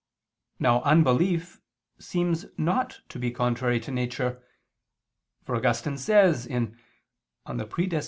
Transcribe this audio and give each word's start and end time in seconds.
Now 0.57 0.81
unbelief 0.81 1.61
seems 1.99 2.47
not 2.57 3.01
to 3.09 3.19
be 3.19 3.29
contrary 3.29 3.79
to 3.81 3.91
nature; 3.91 4.41
for 5.43 5.55
Augustine 5.55 5.99
says 5.99 6.47
(De 6.47 6.75
Praedest. 7.67 7.99